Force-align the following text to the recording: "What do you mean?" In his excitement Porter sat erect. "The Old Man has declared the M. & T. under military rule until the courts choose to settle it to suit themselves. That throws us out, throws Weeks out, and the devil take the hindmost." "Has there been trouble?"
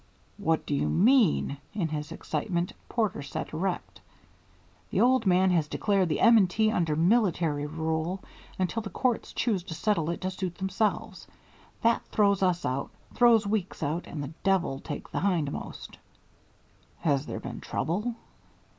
"What 0.39 0.65
do 0.65 0.73
you 0.73 0.89
mean?" 0.89 1.57
In 1.75 1.89
his 1.89 2.11
excitement 2.11 2.73
Porter 2.89 3.21
sat 3.21 3.53
erect. 3.53 4.01
"The 4.89 4.99
Old 4.99 5.27
Man 5.27 5.51
has 5.51 5.67
declared 5.67 6.09
the 6.09 6.21
M. 6.21 6.47
& 6.47 6.47
T. 6.47 6.71
under 6.71 6.95
military 6.95 7.67
rule 7.67 8.19
until 8.57 8.81
the 8.81 8.89
courts 8.89 9.31
choose 9.31 9.61
to 9.61 9.75
settle 9.75 10.09
it 10.09 10.19
to 10.21 10.31
suit 10.31 10.55
themselves. 10.55 11.27
That 11.83 12.03
throws 12.07 12.41
us 12.41 12.65
out, 12.65 12.89
throws 13.13 13.45
Weeks 13.45 13.83
out, 13.83 14.07
and 14.07 14.23
the 14.23 14.33
devil 14.41 14.79
take 14.79 15.11
the 15.11 15.19
hindmost." 15.21 15.99
"Has 17.01 17.27
there 17.27 17.39
been 17.39 17.61
trouble?" 17.61 18.15